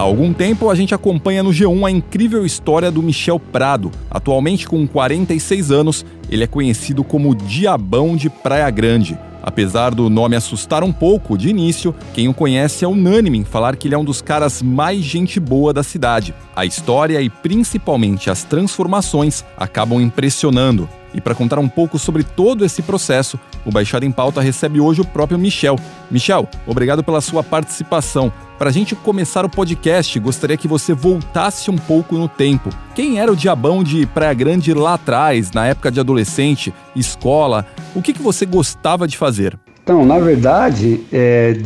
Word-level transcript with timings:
Há 0.00 0.02
algum 0.02 0.32
tempo 0.32 0.70
a 0.70 0.74
gente 0.74 0.94
acompanha 0.94 1.42
no 1.42 1.50
G1 1.50 1.86
a 1.86 1.90
incrível 1.90 2.46
história 2.46 2.90
do 2.90 3.02
Michel 3.02 3.38
Prado. 3.38 3.90
Atualmente 4.10 4.66
com 4.66 4.86
46 4.86 5.70
anos, 5.70 6.06
ele 6.30 6.42
é 6.42 6.46
conhecido 6.46 7.04
como 7.04 7.34
Diabão 7.34 8.16
de 8.16 8.30
Praia 8.30 8.70
Grande. 8.70 9.18
Apesar 9.42 9.94
do 9.94 10.08
nome 10.08 10.36
assustar 10.36 10.82
um 10.82 10.90
pouco 10.90 11.36
de 11.36 11.50
início, 11.50 11.94
quem 12.14 12.28
o 12.28 12.34
conhece 12.34 12.82
é 12.82 12.88
unânime 12.88 13.36
em 13.36 13.44
falar 13.44 13.76
que 13.76 13.88
ele 13.88 13.94
é 13.94 13.98
um 13.98 14.04
dos 14.04 14.22
caras 14.22 14.62
mais 14.62 15.04
gente 15.04 15.38
boa 15.38 15.70
da 15.70 15.82
cidade. 15.82 16.34
A 16.56 16.64
história 16.64 17.20
e 17.20 17.28
principalmente 17.28 18.30
as 18.30 18.42
transformações 18.42 19.44
acabam 19.54 20.00
impressionando. 20.00 20.88
E 21.12 21.20
para 21.20 21.34
contar 21.34 21.58
um 21.58 21.68
pouco 21.68 21.98
sobre 21.98 22.22
todo 22.22 22.64
esse 22.64 22.82
processo, 22.82 23.38
o 23.64 23.70
Baixada 23.70 24.06
em 24.06 24.12
Pauta 24.12 24.40
recebe 24.40 24.80
hoje 24.80 25.00
o 25.00 25.04
próprio 25.04 25.38
Michel. 25.38 25.76
Michel, 26.10 26.48
obrigado 26.66 27.02
pela 27.02 27.20
sua 27.20 27.42
participação. 27.42 28.32
Para 28.58 28.68
a 28.68 28.72
gente 28.72 28.94
começar 28.94 29.44
o 29.44 29.48
podcast, 29.48 30.18
gostaria 30.20 30.56
que 30.56 30.68
você 30.68 30.92
voltasse 30.92 31.70
um 31.70 31.78
pouco 31.78 32.16
no 32.16 32.28
tempo. 32.28 32.68
Quem 32.94 33.18
era 33.18 33.32
o 33.32 33.36
diabão 33.36 33.82
de 33.82 34.06
Praia 34.06 34.34
Grande 34.34 34.74
lá 34.74 34.94
atrás, 34.94 35.50
na 35.52 35.66
época 35.66 35.90
de 35.90 35.98
adolescente, 35.98 36.72
escola? 36.94 37.64
O 37.94 38.02
que, 38.02 38.12
que 38.12 38.22
você 38.22 38.44
gostava 38.44 39.08
de 39.08 39.16
fazer? 39.16 39.58
Então, 39.82 40.04
na 40.04 40.18
verdade, 40.18 41.00
é, 41.10 41.56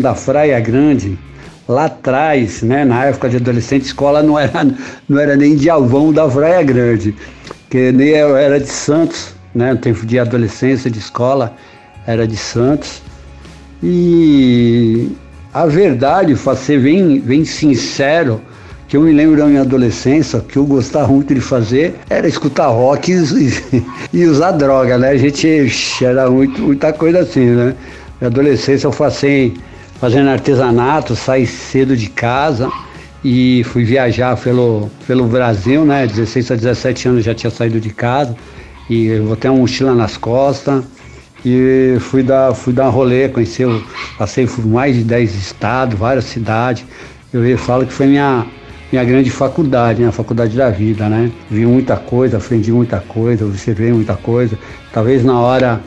da 0.00 0.14
Praia 0.14 0.60
Grande, 0.60 1.18
lá 1.66 1.86
atrás, 1.86 2.62
né, 2.62 2.84
na 2.84 3.06
época 3.06 3.28
de 3.28 3.36
adolescente, 3.36 3.86
escola 3.86 4.22
não 4.22 4.38
era, 4.38 4.66
não 5.08 5.18
era 5.18 5.36
nem 5.36 5.56
Diavão 5.56 6.12
da 6.12 6.28
Praia 6.28 6.62
Grande, 6.62 7.14
que 7.68 7.76
eu 7.76 8.36
era 8.36 8.58
de 8.58 8.68
Santos, 8.68 9.34
né, 9.54 9.72
no 9.72 9.78
tempo 9.78 10.06
de 10.06 10.18
adolescência, 10.18 10.90
de 10.90 10.98
escola, 10.98 11.54
era 12.06 12.26
de 12.26 12.36
Santos. 12.36 13.02
E 13.82 15.10
a 15.52 15.66
verdade, 15.66 16.34
para 16.34 16.56
ser 16.56 16.80
bem, 16.80 17.20
bem 17.20 17.44
sincero, 17.44 18.40
que 18.88 18.96
eu 18.96 19.02
me 19.02 19.12
lembro 19.12 19.36
da 19.36 19.46
minha 19.46 19.60
adolescência, 19.60 20.40
que 20.40 20.56
eu 20.56 20.64
gostava 20.64 21.08
muito 21.08 21.34
de 21.34 21.40
fazer, 21.40 21.94
era 22.08 22.26
escutar 22.26 22.68
rock 22.68 23.12
e, 23.12 23.84
e 24.12 24.24
usar 24.24 24.52
droga, 24.52 24.96
né? 24.96 25.10
A 25.10 25.16
gente 25.16 25.46
era 26.02 26.30
muito, 26.30 26.60
muita 26.62 26.92
coisa 26.92 27.20
assim, 27.20 27.44
né? 27.44 27.74
Na 28.18 28.28
adolescência 28.28 28.86
eu 28.86 28.90
passei 28.90 29.54
fazendo 30.00 30.30
artesanato, 30.30 31.14
saí 31.14 31.46
cedo 31.46 31.96
de 31.96 32.08
casa 32.08 32.70
e 33.24 33.62
fui 33.64 33.84
viajar 33.84 34.36
pelo, 34.36 34.90
pelo 35.06 35.24
Brasil, 35.24 35.84
né? 35.84 36.06
16 36.06 36.52
a 36.52 36.54
17 36.54 37.08
anos 37.08 37.24
já 37.24 37.34
tinha 37.34 37.50
saído 37.50 37.80
de 37.80 37.90
casa 37.90 38.36
e 38.88 39.06
eu 39.06 39.24
botei 39.24 39.50
uma 39.50 39.60
mochila 39.60 39.94
nas 39.94 40.16
costas 40.16 40.84
e 41.44 41.96
fui 42.00 42.22
dar, 42.22 42.54
fui 42.54 42.72
dar 42.72 42.88
um 42.88 42.90
rolê, 42.90 43.28
conheci, 43.28 43.62
passei 44.16 44.46
por 44.46 44.66
mais 44.66 44.96
de 44.96 45.04
10 45.04 45.34
estados, 45.34 45.98
várias 45.98 46.24
cidades. 46.24 46.84
Eu 47.32 47.58
falo 47.58 47.86
que 47.86 47.92
foi 47.92 48.06
minha, 48.06 48.46
minha 48.90 49.04
grande 49.04 49.30
faculdade, 49.30 50.02
né? 50.02 50.08
a 50.08 50.12
faculdade 50.12 50.56
da 50.56 50.70
vida, 50.70 51.08
né? 51.08 51.30
Vi 51.50 51.66
muita 51.66 51.96
coisa, 51.96 52.38
aprendi 52.38 52.72
muita 52.72 52.98
coisa, 53.00 53.44
observei 53.44 53.92
muita 53.92 54.14
coisa. 54.14 54.58
Talvez 54.92 55.24
na 55.24 55.38
hora 55.38 55.80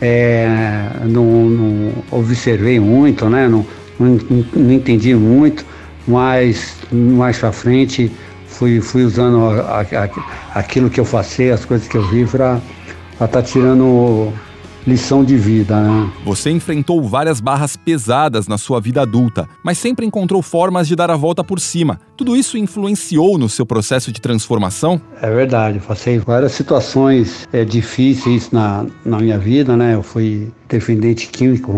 é, 0.00 0.90
não, 1.04 1.24
não 1.24 1.92
observei 2.10 2.80
muito, 2.80 3.28
né? 3.28 3.48
Não, 3.48 3.64
não, 3.98 4.18
não 4.54 4.72
entendi 4.72 5.14
muito, 5.14 5.64
mas 6.10 6.76
mais 6.90 7.38
pra 7.38 7.52
frente 7.52 8.10
fui, 8.46 8.80
fui 8.80 9.04
usando 9.04 9.44
a, 9.44 9.80
a, 9.80 10.58
aquilo 10.58 10.90
que 10.90 11.00
eu 11.00 11.06
passei, 11.06 11.50
as 11.50 11.64
coisas 11.64 11.86
que 11.86 11.96
eu 11.96 12.06
vi 12.08 12.26
para 12.26 12.60
estar 13.12 13.28
tá 13.28 13.42
tirando 13.42 14.32
lição 14.86 15.24
de 15.24 15.36
vida, 15.36 15.80
né? 15.80 16.10
Você 16.24 16.50
enfrentou 16.50 17.02
várias 17.02 17.40
barras 17.40 17.76
pesadas 17.76 18.48
na 18.48 18.58
sua 18.58 18.80
vida 18.80 19.02
adulta, 19.02 19.46
mas 19.62 19.78
sempre 19.78 20.06
encontrou 20.06 20.42
formas 20.42 20.88
de 20.88 20.96
dar 20.96 21.10
a 21.10 21.16
volta 21.16 21.44
por 21.44 21.60
cima. 21.60 22.00
Tudo 22.16 22.36
isso 22.36 22.56
influenciou 22.56 23.38
no 23.38 23.48
seu 23.48 23.66
processo 23.66 24.10
de 24.10 24.20
transformação? 24.20 25.00
É 25.20 25.30
verdade, 25.30 25.80
passei 25.80 26.18
várias 26.18 26.52
situações 26.52 27.48
é, 27.52 27.64
difíceis 27.64 28.50
na, 28.50 28.86
na 29.04 29.18
minha 29.18 29.38
vida, 29.38 29.76
né? 29.76 29.94
Eu 29.94 30.02
fui 30.02 30.50
dependente 30.68 31.28
químico, 31.28 31.72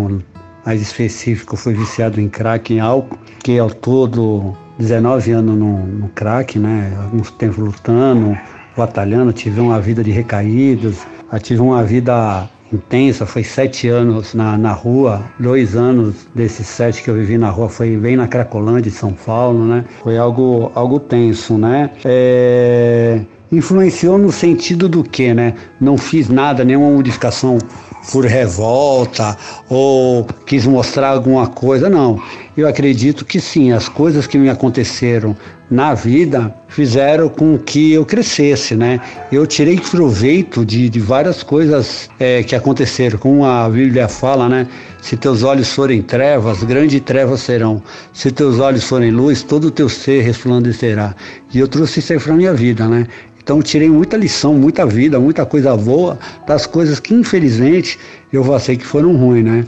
mais 0.64 0.80
específico, 0.80 1.56
fui 1.56 1.74
viciado 1.74 2.20
em 2.20 2.28
crack, 2.28 2.72
em 2.72 2.80
álcool, 2.80 3.18
que 3.42 3.58
ao 3.58 3.70
todo 3.70 4.56
19 4.78 5.32
anos 5.32 5.58
no, 5.58 5.86
no 5.86 6.08
crack, 6.08 6.58
né? 6.58 6.92
Alguns 7.02 7.30
tempos 7.32 7.58
lutando, 7.58 8.36
batalhando, 8.76 9.32
tive 9.32 9.60
uma 9.60 9.80
vida 9.80 10.02
de 10.02 10.10
recaídas, 10.10 11.06
tive 11.42 11.60
uma 11.60 11.82
vida 11.82 12.48
intensa, 12.72 13.26
foi 13.26 13.44
sete 13.44 13.88
anos 13.88 14.34
na, 14.34 14.56
na 14.56 14.72
rua, 14.72 15.22
dois 15.38 15.76
anos 15.76 16.26
desses 16.34 16.66
sete 16.66 17.02
que 17.02 17.10
eu 17.10 17.14
vivi 17.14 17.36
na 17.36 17.50
rua 17.50 17.68
foi 17.68 17.96
bem 17.96 18.16
na 18.16 18.26
Cracolândia 18.26 18.90
de 18.90 18.90
São 18.90 19.12
Paulo, 19.12 19.64
né? 19.64 19.84
Foi 20.02 20.16
algo, 20.16 20.72
algo 20.74 20.98
tenso, 20.98 21.58
né? 21.58 21.90
É, 22.04 23.20
influenciou 23.50 24.16
no 24.16 24.32
sentido 24.32 24.88
do 24.88 25.04
que, 25.04 25.34
né? 25.34 25.54
Não 25.80 25.98
fiz 25.98 26.28
nada, 26.28 26.64
nenhuma 26.64 26.90
modificação 26.90 27.58
por 28.10 28.24
revolta 28.24 29.36
ou 29.68 30.24
quis 30.46 30.66
mostrar 30.66 31.10
alguma 31.10 31.46
coisa, 31.46 31.88
não. 31.88 32.20
Eu 32.56 32.68
acredito 32.68 33.24
que 33.24 33.40
sim, 33.40 33.72
as 33.72 33.88
coisas 33.88 34.26
que 34.26 34.36
me 34.36 34.50
aconteceram 34.50 35.36
na 35.70 35.94
vida 35.94 36.54
fizeram 36.68 37.30
com 37.30 37.58
que 37.58 37.92
eu 37.92 38.04
crescesse, 38.04 38.74
né? 38.74 39.00
Eu 39.30 39.46
tirei 39.46 39.80
proveito 39.80 40.64
de, 40.64 40.90
de 40.90 41.00
várias 41.00 41.42
coisas 41.42 42.10
é, 42.20 42.42
que 42.42 42.54
aconteceram, 42.54 43.18
como 43.18 43.46
a 43.46 43.66
Bíblia 43.70 44.06
fala, 44.06 44.50
né? 44.50 44.66
Se 45.00 45.16
teus 45.16 45.42
olhos 45.42 45.72
forem 45.72 46.02
trevas, 46.02 46.62
grandes 46.62 47.00
trevas 47.00 47.40
serão. 47.40 47.82
Se 48.12 48.30
teus 48.30 48.58
olhos 48.58 48.84
forem 48.84 49.10
luz, 49.10 49.42
todo 49.42 49.68
o 49.68 49.70
teu 49.70 49.88
ser 49.88 50.22
resplandecerá. 50.22 51.14
E 51.54 51.58
eu 51.58 51.66
trouxe 51.66 52.00
isso 52.00 52.12
aí 52.12 52.20
para 52.20 52.34
minha 52.34 52.52
vida, 52.52 52.86
né? 52.86 53.06
Então 53.42 53.60
tirei 53.60 53.88
muita 53.88 54.16
lição, 54.16 54.54
muita 54.54 54.86
vida, 54.86 55.18
muita 55.18 55.44
coisa 55.44 55.76
boa 55.76 56.18
das 56.46 56.66
coisas 56.66 57.00
que 57.00 57.12
infelizmente 57.12 57.98
eu 58.32 58.44
passei 58.44 58.76
que 58.76 58.86
foram 58.86 59.14
ruins, 59.16 59.44
né? 59.44 59.64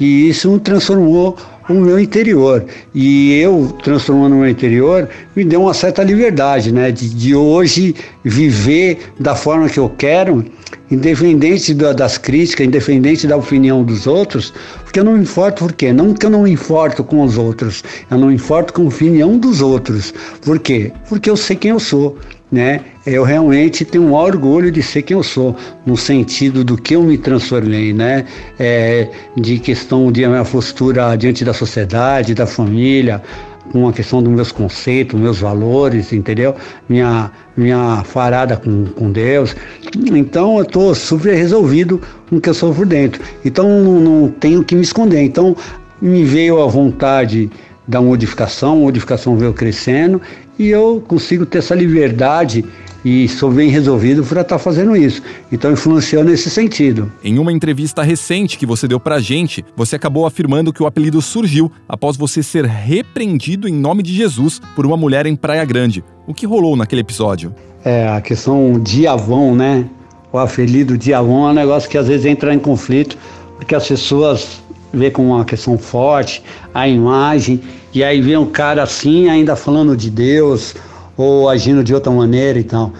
E 0.00 0.28
isso 0.28 0.58
transformou 0.58 1.36
o 1.68 1.74
meu 1.74 1.98
interior. 1.98 2.64
E 2.94 3.38
eu, 3.38 3.74
transformando 3.82 4.34
o 4.34 4.38
meu 4.40 4.48
interior, 4.48 5.08
me 5.34 5.44
deu 5.44 5.62
uma 5.62 5.74
certa 5.74 6.02
liberdade, 6.02 6.72
né? 6.72 6.90
De, 6.90 7.08
de 7.08 7.34
hoje 7.34 7.94
viver 8.22 8.98
da 9.18 9.34
forma 9.34 9.68
que 9.68 9.78
eu 9.78 9.88
quero, 9.88 10.44
independente 10.94 11.74
da, 11.74 11.92
das 11.92 12.16
críticas, 12.16 12.66
independente 12.66 13.26
da 13.26 13.36
opinião 13.36 13.82
dos 13.82 14.06
outros, 14.06 14.52
porque 14.82 15.00
eu 15.00 15.04
não 15.04 15.14
me 15.14 15.22
importo 15.22 15.64
por 15.64 15.72
quê? 15.72 15.92
Não 15.92 16.14
que 16.14 16.24
eu 16.24 16.30
não 16.30 16.42
me 16.42 16.52
importo 16.52 17.02
com 17.02 17.22
os 17.22 17.36
outros, 17.36 17.82
eu 18.10 18.18
não 18.18 18.28
me 18.28 18.34
importo 18.34 18.72
com 18.72 18.82
a 18.82 18.86
opinião 18.86 19.36
dos 19.36 19.60
outros. 19.60 20.14
Por 20.42 20.58
quê? 20.58 20.92
Porque 21.08 21.28
eu 21.28 21.36
sei 21.36 21.56
quem 21.56 21.72
eu 21.72 21.80
sou. 21.80 22.16
Né? 22.52 22.82
Eu 23.04 23.24
realmente 23.24 23.84
tenho 23.84 24.04
um 24.04 24.12
orgulho 24.14 24.70
de 24.70 24.80
ser 24.80 25.02
quem 25.02 25.16
eu 25.16 25.24
sou, 25.24 25.56
no 25.84 25.96
sentido 25.96 26.62
do 26.62 26.76
que 26.76 26.94
eu 26.94 27.02
me 27.02 27.18
transformei, 27.18 27.92
né? 27.92 28.26
É, 28.56 29.08
de 29.36 29.58
questão 29.58 30.12
de 30.12 30.24
minha 30.24 30.44
postura 30.44 31.16
diante 31.16 31.44
da 31.44 31.52
sociedade, 31.52 32.32
da 32.32 32.46
família, 32.46 33.20
com 33.72 33.88
a 33.88 33.92
questão 33.92 34.22
dos 34.22 34.32
meus 34.32 34.52
conceitos, 34.52 35.18
meus 35.18 35.40
valores, 35.40 36.12
entendeu? 36.12 36.54
Minha, 36.88 37.30
minha 37.56 38.02
farada 38.04 38.56
com, 38.56 38.84
com 38.86 39.10
Deus. 39.10 39.54
Então 40.12 40.58
eu 40.58 40.62
estou 40.62 40.94
super 40.94 41.34
resolvido 41.34 42.00
com 42.28 42.36
o 42.36 42.40
que 42.40 42.48
eu 42.48 42.54
sou 42.54 42.74
por 42.74 42.86
dentro. 42.86 43.22
Então 43.44 43.68
não, 43.68 44.00
não 44.00 44.28
tenho 44.28 44.64
que 44.64 44.74
me 44.74 44.82
esconder. 44.82 45.22
Então 45.22 45.56
me 46.00 46.24
veio 46.24 46.62
a 46.62 46.66
vontade 46.66 47.50
da 47.86 48.00
modificação, 48.00 48.72
a 48.72 48.76
modificação 48.76 49.36
veio 49.36 49.52
crescendo 49.52 50.20
e 50.58 50.68
eu 50.68 51.02
consigo 51.06 51.44
ter 51.44 51.58
essa 51.58 51.74
liberdade 51.74 52.64
e 53.04 53.28
sou 53.28 53.50
bem 53.50 53.68
resolvido 53.68 54.24
para 54.24 54.40
estar 54.40 54.58
fazendo 54.58 54.96
isso. 54.96 55.22
Então 55.52 55.70
influenciou 55.70 56.24
nesse 56.24 56.48
sentido. 56.48 57.12
Em 57.22 57.38
uma 57.38 57.52
entrevista 57.52 58.02
recente 58.02 58.56
que 58.56 58.64
você 58.64 58.88
deu 58.88 58.98
pra 58.98 59.20
gente, 59.20 59.64
você 59.76 59.96
acabou 59.96 60.24
afirmando 60.24 60.72
que 60.72 60.82
o 60.82 60.86
apelido 60.86 61.20
surgiu 61.20 61.70
após 61.88 62.16
você 62.16 62.42
ser 62.42 62.64
repreendido 62.64 63.68
em 63.68 63.74
nome 63.74 64.02
de 64.02 64.14
Jesus 64.14 64.60
por 64.74 64.86
uma 64.86 64.96
mulher 64.96 65.26
em 65.26 65.36
Praia 65.36 65.64
Grande. 65.64 66.02
O 66.26 66.32
que 66.32 66.46
rolou 66.46 66.74
naquele 66.76 67.02
episódio? 67.02 67.54
É, 67.84 68.08
a 68.08 68.20
questão 68.20 68.80
Diavão, 68.80 69.54
né? 69.54 69.84
O 70.32 70.38
apelido 70.38 70.96
Diavão 70.96 71.48
é 71.48 71.50
um 71.50 71.54
negócio 71.54 71.88
que 71.88 71.98
às 71.98 72.08
vezes 72.08 72.24
entra 72.24 72.54
em 72.54 72.58
conflito, 72.58 73.18
porque 73.56 73.74
as 73.74 73.86
pessoas 73.86 74.62
vê 74.92 75.10
como 75.10 75.34
uma 75.34 75.44
questão 75.44 75.76
forte 75.76 76.42
a 76.72 76.88
imagem 76.88 77.60
E 77.92 78.02
aí 78.02 78.20
vem 78.20 78.36
um 78.36 78.46
cara 78.46 78.82
assim, 78.82 79.28
ainda 79.28 79.54
falando 79.54 79.96
de 79.96 80.10
Deus, 80.10 80.74
ou 81.16 81.48
agindo 81.48 81.82
de 81.84 81.94
outra 81.94 82.12
maneira 82.12 82.58
e 82.58 82.64
tal. 82.64 82.92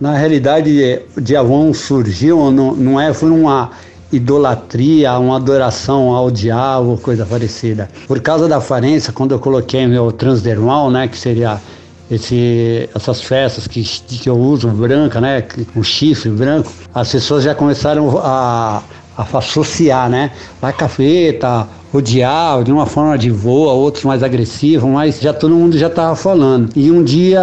Na 0.00 0.16
realidade, 0.16 1.02
Diavão 1.20 1.74
surgiu, 1.74 2.50
não, 2.50 2.74
não 2.74 3.00
é, 3.00 3.12
foi 3.12 3.30
uma 3.30 3.70
idolatria, 4.12 5.18
uma 5.18 5.36
adoração 5.36 6.14
ao 6.14 6.30
diabo, 6.30 6.98
coisa 6.98 7.24
parecida. 7.24 7.88
Por 8.08 8.20
causa 8.20 8.48
da 8.48 8.56
aparência, 8.56 9.12
quando 9.12 9.32
eu 9.32 9.38
coloquei 9.38 9.86
meu 9.86 10.10
transdermal, 10.10 10.90
né, 10.90 11.06
que 11.06 11.16
seria 11.16 11.60
esse, 12.10 12.88
essas 12.94 13.20
festas 13.22 13.68
que, 13.68 13.82
que 13.82 14.28
eu 14.28 14.36
uso, 14.36 14.68
branca, 14.68 15.20
né, 15.20 15.44
com 15.72 15.82
chifre 15.82 16.30
branco, 16.30 16.72
as 16.92 17.12
pessoas 17.12 17.44
já 17.44 17.54
começaram 17.54 18.18
a, 18.18 18.82
a 19.16 19.38
associar, 19.38 20.10
né, 20.10 20.32
a 20.60 20.72
cafeta, 20.72 21.68
o 21.92 22.00
diabo, 22.00 22.64
de 22.64 22.72
uma 22.72 22.86
forma 22.86 23.18
de 23.18 23.30
voa, 23.30 23.72
outros 23.72 24.04
mais 24.04 24.22
agressivos, 24.22 24.88
mas 24.88 25.20
já 25.20 25.32
todo 25.32 25.54
mundo 25.54 25.76
já 25.76 25.88
estava 25.88 26.14
falando. 26.14 26.70
E 26.76 26.90
um 26.90 27.02
dia, 27.02 27.40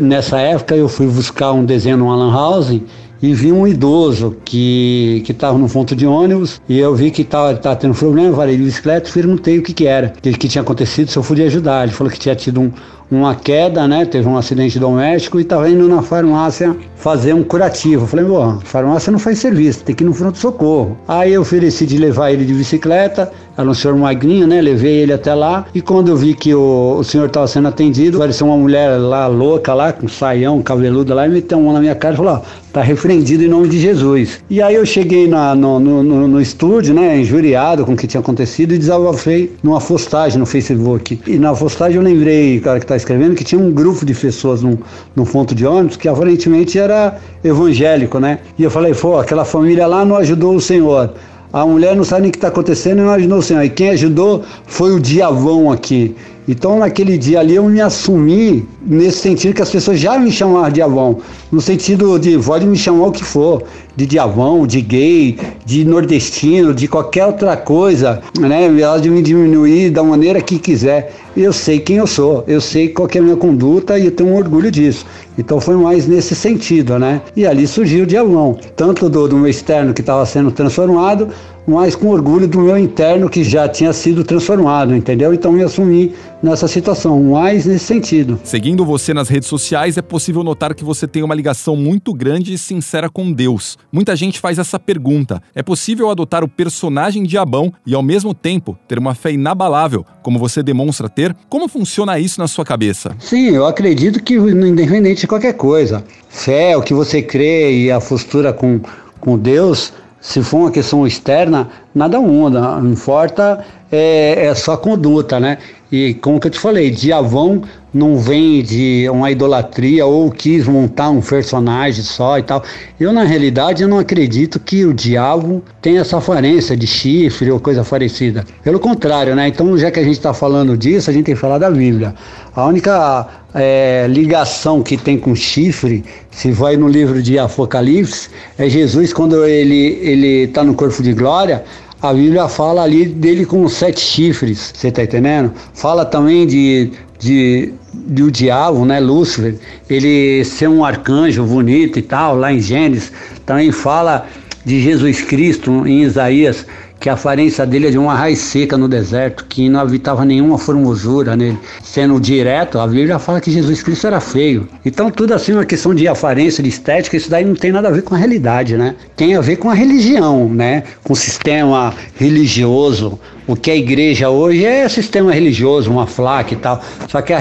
nessa 0.00 0.38
época, 0.38 0.76
eu 0.76 0.88
fui 0.88 1.06
buscar 1.06 1.52
um 1.52 1.64
desenho 1.64 1.96
no 1.96 2.10
Alan 2.10 2.32
House 2.32 2.80
e 3.22 3.34
vi 3.34 3.52
um 3.52 3.66
idoso 3.66 4.36
que 4.44 5.22
estava 5.28 5.58
no 5.58 5.68
ponto 5.68 5.94
de 5.94 6.06
ônibus 6.06 6.60
e 6.68 6.78
eu 6.78 6.94
vi 6.94 7.10
que 7.10 7.22
estava 7.22 7.54
tá 7.54 7.76
tendo 7.76 7.94
problema, 7.94 8.34
falei 8.34 8.56
de 8.56 8.62
bicicleta, 8.62 9.10
perguntei 9.12 9.58
o 9.58 9.62
que 9.62 9.74
que 9.74 9.86
era, 9.86 10.14
o 10.16 10.22
que, 10.22 10.32
que 10.32 10.48
tinha 10.48 10.62
acontecido, 10.62 11.10
se 11.10 11.18
eu 11.18 11.22
podia 11.22 11.46
ajudar. 11.46 11.82
Ele 11.82 11.92
falou 11.92 12.10
que 12.10 12.18
tinha 12.18 12.34
tido 12.34 12.60
um, 12.60 12.72
uma 13.10 13.34
queda, 13.34 13.88
né? 13.88 14.04
Teve 14.04 14.28
um 14.28 14.36
acidente 14.36 14.78
doméstico 14.78 15.38
e 15.38 15.42
estava 15.42 15.68
indo 15.68 15.88
na 15.88 16.02
farmácia 16.02 16.76
fazer 16.96 17.32
um 17.32 17.42
curativo. 17.42 18.06
Falei, 18.06 18.24
bom, 18.24 18.60
farmácia 18.62 19.10
não 19.10 19.18
faz 19.18 19.38
serviço, 19.38 19.82
tem 19.82 19.94
que 19.94 20.04
ir 20.04 20.06
no 20.06 20.14
pronto-socorro. 20.14 20.96
Aí 21.08 21.32
eu 21.32 21.42
ofereci 21.42 21.86
de 21.86 21.98
levar 21.98 22.30
ele 22.30 22.44
de 22.44 22.54
bicicleta, 22.54 23.32
era 23.56 23.68
um 23.68 23.74
senhor 23.74 23.96
magrinho, 23.96 24.46
né? 24.46 24.60
Levei 24.60 24.98
ele 24.98 25.12
até 25.12 25.34
lá 25.34 25.66
e 25.74 25.80
quando 25.82 26.08
eu 26.08 26.16
vi 26.16 26.34
que 26.34 26.54
o, 26.54 26.96
o 26.98 27.04
senhor 27.04 27.26
estava 27.26 27.46
sendo 27.46 27.68
atendido, 27.68 28.18
apareceu 28.18 28.46
uma 28.46 28.56
mulher 28.56 28.96
lá 28.98 29.26
louca 29.26 29.74
lá, 29.74 29.92
com 29.92 30.08
saião, 30.08 30.62
cabeluda 30.62 31.14
lá, 31.14 31.26
e 31.26 31.30
meteu 31.30 31.58
uma 31.58 31.72
na 31.72 31.80
minha 31.80 31.94
cara 31.94 32.14
e 32.14 32.16
falou, 32.16 32.34
ó, 32.34 32.40
tá 32.72 32.82
repreendido 32.82 33.44
em 33.44 33.48
nome 33.48 33.68
de 33.68 33.78
Jesus. 33.78 34.40
E 34.48 34.62
aí 34.62 34.74
eu 34.74 34.86
cheguei 34.86 35.26
na, 35.26 35.54
no, 35.54 35.78
no, 35.80 36.02
no, 36.02 36.28
no, 36.28 36.40
estúdio, 36.40 36.94
né, 36.94 37.18
injuriado 37.18 37.84
com 37.84 37.92
o 37.92 37.96
que 37.96 38.06
tinha 38.06 38.20
acontecido 38.20 38.74
e 38.74 38.78
desabafei 38.78 39.52
numa 39.62 39.80
postagem 39.80 40.38
no 40.38 40.46
Facebook. 40.46 41.20
E 41.26 41.38
na 41.38 41.52
postagem 41.54 41.96
eu 41.96 42.02
lembrei, 42.02 42.60
cara 42.60 42.80
que 42.80 42.86
tá 42.86 42.96
escrevendo, 43.00 43.34
que 43.34 43.44
tinha 43.44 43.60
um 43.60 43.72
grupo 43.72 44.04
de 44.06 44.14
pessoas 44.14 44.62
num, 44.62 44.78
num 45.16 45.24
ponto 45.24 45.54
de 45.54 45.66
ônibus 45.66 45.96
que 45.96 46.08
aparentemente 46.08 46.78
era 46.78 47.18
evangélico, 47.42 48.18
né? 48.18 48.38
E 48.58 48.62
eu 48.62 48.70
falei, 48.70 48.94
pô, 48.94 49.18
aquela 49.18 49.44
família 49.44 49.86
lá 49.86 50.04
não 50.04 50.16
ajudou 50.16 50.54
o 50.54 50.60
Senhor. 50.60 51.12
A 51.52 51.66
mulher 51.66 51.96
não 51.96 52.04
sabe 52.04 52.22
nem 52.22 52.28
o 52.28 52.32
que 52.32 52.38
está 52.38 52.48
acontecendo 52.48 53.00
e 53.00 53.02
não 53.02 53.10
ajudou 53.10 53.38
o 53.38 53.42
Senhor. 53.42 53.64
E 53.64 53.70
quem 53.70 53.90
ajudou 53.90 54.44
foi 54.66 54.92
o 54.92 55.00
diavão 55.00 55.72
aqui. 55.72 56.14
Então, 56.48 56.78
naquele 56.78 57.16
dia 57.16 57.40
ali, 57.40 57.54
eu 57.54 57.64
me 57.64 57.80
assumi 57.80 58.66
nesse 58.84 59.18
sentido 59.18 59.54
que 59.54 59.62
as 59.62 59.70
pessoas 59.70 60.00
já 60.00 60.18
me 60.18 60.32
chamavam 60.32 60.70
de 60.70 60.82
avão, 60.82 61.18
no 61.50 61.60
sentido 61.60 62.18
de 62.18 62.38
pode 62.38 62.66
me 62.66 62.76
chamar 62.76 63.06
o 63.06 63.12
que 63.12 63.24
for, 63.24 63.62
de 63.94 64.06
diavão, 64.06 64.66
de 64.66 64.80
gay, 64.80 65.38
de 65.64 65.84
nordestino, 65.84 66.72
de 66.72 66.88
qualquer 66.88 67.26
outra 67.26 67.56
coisa, 67.56 68.22
né? 68.38 68.64
Ela 68.80 68.98
de 68.98 69.10
me 69.10 69.22
diminuir 69.22 69.90
da 69.90 70.02
maneira 70.02 70.40
que 70.40 70.58
quiser. 70.58 71.14
Eu 71.36 71.52
sei 71.52 71.78
quem 71.78 71.96
eu 71.96 72.06
sou, 72.06 72.42
eu 72.48 72.60
sei 72.60 72.88
qual 72.88 73.08
é 73.14 73.18
a 73.18 73.22
minha 73.22 73.36
conduta 73.36 73.98
e 73.98 74.06
eu 74.06 74.10
tenho 74.10 74.30
um 74.30 74.36
orgulho 74.36 74.70
disso. 74.70 75.06
Então 75.38 75.60
foi 75.60 75.76
mais 75.76 76.06
nesse 76.06 76.34
sentido, 76.34 76.98
né? 76.98 77.20
E 77.36 77.46
ali 77.46 77.66
surgiu 77.66 78.04
o 78.04 78.06
diavão, 78.06 78.58
tanto 78.74 79.08
do, 79.08 79.28
do 79.28 79.36
meu 79.36 79.48
externo 79.48 79.94
que 79.94 80.00
estava 80.00 80.24
sendo 80.26 80.50
transformado, 80.50 81.28
mas 81.70 81.94
com 81.94 82.08
orgulho 82.08 82.48
do 82.48 82.60
meu 82.60 82.76
interno 82.76 83.30
que 83.30 83.44
já 83.44 83.68
tinha 83.68 83.92
sido 83.92 84.24
transformado, 84.24 84.94
entendeu? 84.94 85.32
Então 85.32 85.52
me 85.52 85.62
assumi 85.62 86.12
nessa 86.42 86.66
situação, 86.66 87.22
mais 87.22 87.64
nesse 87.64 87.84
sentido. 87.84 88.40
Seguindo 88.42 88.84
você 88.84 89.14
nas 89.14 89.28
redes 89.28 89.48
sociais, 89.48 89.96
é 89.96 90.02
possível 90.02 90.42
notar 90.42 90.74
que 90.74 90.82
você 90.82 91.06
tem 91.06 91.22
uma 91.22 91.34
ligação 91.34 91.76
muito 91.76 92.12
grande 92.12 92.52
e 92.52 92.58
sincera 92.58 93.08
com 93.08 93.32
Deus. 93.32 93.78
Muita 93.92 94.16
gente 94.16 94.40
faz 94.40 94.58
essa 94.58 94.80
pergunta: 94.80 95.40
é 95.54 95.62
possível 95.62 96.10
adotar 96.10 96.42
o 96.42 96.48
personagem 96.48 97.22
diabão 97.22 97.72
e 97.86 97.94
ao 97.94 98.02
mesmo 98.02 98.34
tempo 98.34 98.76
ter 98.88 98.98
uma 98.98 99.14
fé 99.14 99.30
inabalável, 99.30 100.04
como 100.22 100.40
você 100.40 100.64
demonstra 100.64 101.08
ter? 101.08 101.36
Como 101.48 101.68
funciona 101.68 102.18
isso 102.18 102.40
na 102.40 102.48
sua 102.48 102.64
cabeça? 102.64 103.14
Sim, 103.20 103.50
eu 103.50 103.64
acredito 103.64 104.20
que 104.20 104.34
independente 104.34 105.20
de 105.20 105.26
qualquer 105.28 105.54
coisa, 105.54 106.02
fé, 106.28 106.76
o 106.76 106.82
que 106.82 106.92
você 106.92 107.22
crê 107.22 107.84
e 107.84 107.90
a 107.92 108.00
postura 108.00 108.52
com, 108.52 108.80
com 109.20 109.38
Deus 109.38 109.92
se 110.20 110.42
for 110.42 110.58
uma 110.58 110.70
questão 110.70 111.06
externa, 111.06 111.68
nada 111.94 112.20
muda. 112.20 112.60
Não 112.80 112.92
importa 112.92 113.64
é, 113.90 114.46
é 114.46 114.54
só 114.54 114.76
conduta, 114.76 115.40
né? 115.40 115.58
E 115.90 116.14
como 116.14 116.38
que 116.38 116.46
eu 116.46 116.50
te 116.52 116.58
falei, 116.58 116.90
Diavão 116.90 117.62
não 117.92 118.16
vem 118.16 118.62
de 118.62 119.08
uma 119.10 119.30
idolatria 119.30 120.06
ou 120.06 120.30
quis 120.30 120.64
montar 120.66 121.10
um 121.10 121.20
personagem 121.20 122.04
só 122.04 122.38
e 122.38 122.42
tal. 122.44 122.62
Eu, 122.98 123.12
na 123.12 123.24
realidade, 123.24 123.84
não 123.86 123.98
acredito 123.98 124.60
que 124.60 124.84
o 124.84 124.94
diabo 124.94 125.64
tenha 125.82 126.02
essa 126.02 126.18
aparência 126.18 126.76
de 126.76 126.86
chifre 126.86 127.50
ou 127.50 127.58
coisa 127.58 127.82
parecida. 127.82 128.44
Pelo 128.62 128.78
contrário, 128.78 129.34
né? 129.34 129.48
Então, 129.48 129.76
já 129.76 129.90
que 129.90 129.98
a 129.98 130.04
gente 130.04 130.18
está 130.18 130.32
falando 130.32 130.76
disso, 130.76 131.10
a 131.10 131.12
gente 131.12 131.24
tem 131.24 131.34
que 131.34 131.40
falar 131.40 131.58
da 131.58 131.70
Bíblia. 131.70 132.14
A 132.54 132.66
única 132.66 133.26
é, 133.54 134.06
ligação 134.08 134.82
que 134.82 134.96
tem 134.96 135.18
com 135.18 135.34
chifre, 135.34 136.04
se 136.30 136.52
vai 136.52 136.76
no 136.76 136.88
livro 136.88 137.22
de 137.22 137.38
Apocalipse, 137.38 138.28
é 138.58 138.68
Jesus 138.68 139.12
quando 139.12 139.44
ele 139.44 140.44
está 140.44 140.62
no 140.62 140.74
corpo 140.74 141.02
de 141.02 141.12
glória, 141.12 141.64
a 142.02 142.14
Bíblia 142.14 142.48
fala 142.48 142.82
ali 142.82 143.04
dele 143.04 143.44
com 143.44 143.68
sete 143.68 144.00
chifres, 144.00 144.72
você 144.74 144.88
está 144.88 145.02
entendendo? 145.02 145.52
Fala 145.74 146.04
também 146.04 146.46
de, 146.46 146.90
de, 147.18 147.74
de 147.92 148.22
o 148.22 148.30
diabo, 148.30 148.86
né, 148.86 148.98
Lúcifer, 148.98 149.56
ele 149.88 150.42
ser 150.44 150.68
um 150.68 150.84
arcanjo 150.84 151.44
bonito 151.44 151.98
e 151.98 152.02
tal, 152.02 152.36
lá 152.36 152.52
em 152.52 152.60
Gênesis, 152.60 153.12
também 153.44 153.70
fala 153.70 154.26
de 154.64 154.80
Jesus 154.80 155.20
Cristo 155.20 155.86
em 155.86 156.02
Isaías, 156.02 156.66
que 157.00 157.08
a 157.08 157.14
aparência 157.14 157.66
dele 157.66 157.88
é 157.88 157.90
de 157.90 157.96
uma 157.98 158.14
raiz 158.14 158.38
seca 158.38 158.76
no 158.76 158.86
deserto, 158.86 159.46
que 159.46 159.70
não 159.70 159.80
habitava 159.80 160.22
nenhuma 160.22 160.58
formosura 160.58 161.34
nele. 161.34 161.58
Sendo 161.82 162.20
direto, 162.20 162.78
a 162.78 162.86
Bíblia 162.86 163.18
fala 163.18 163.40
que 163.40 163.50
Jesus 163.50 163.82
Cristo 163.82 164.06
era 164.06 164.20
feio. 164.20 164.68
Então, 164.84 165.10
tudo 165.10 165.32
assim, 165.32 165.52
uma 165.52 165.64
questão 165.64 165.94
de 165.94 166.06
aparência, 166.06 166.62
de 166.62 166.68
estética, 166.68 167.16
isso 167.16 167.30
daí 167.30 167.44
não 167.44 167.54
tem 167.54 167.72
nada 167.72 167.88
a 167.88 167.90
ver 167.90 168.02
com 168.02 168.14
a 168.14 168.18
realidade, 168.18 168.76
né? 168.76 168.94
Tem 169.16 169.34
a 169.34 169.40
ver 169.40 169.56
com 169.56 169.70
a 169.70 169.74
religião, 169.74 170.46
né? 170.46 170.82
Com 171.02 171.14
o 171.14 171.16
sistema 171.16 171.94
religioso. 172.16 173.18
O 173.50 173.56
que 173.56 173.68
a 173.68 173.74
igreja 173.74 174.30
hoje 174.30 174.64
é 174.64 174.88
sistema 174.88 175.32
religioso, 175.32 175.90
uma 175.90 176.06
flaca 176.06 176.54
e 176.54 176.56
tal. 176.56 176.80
Só 177.08 177.20
que 177.20 177.32
a, 177.32 177.40